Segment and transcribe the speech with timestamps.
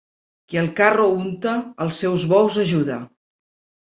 [0.51, 1.53] Qui el carro unta,
[1.85, 2.97] els seus bous ajuda.